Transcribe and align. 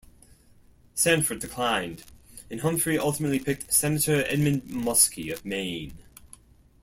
Sanford 0.95 1.37
declined, 1.37 2.05
and 2.49 2.61
Humphrey 2.61 2.97
ultimately 2.97 3.37
picked 3.37 3.71
Senator 3.71 4.23
Edmund 4.25 4.63
Muskie 4.63 5.31
of 5.31 5.45
Maine. 5.45 5.99